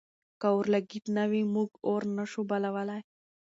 [0.39, 3.01] که اورلګیت نه وي، موږ اور نه شو بلولی.